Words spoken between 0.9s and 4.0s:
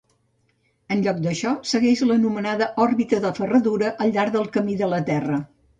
En lloc d'això, segueix l'anomenada òrbita de ferradura